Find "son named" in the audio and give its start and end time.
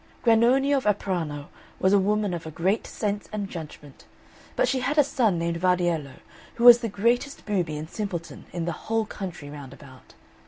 5.03-5.57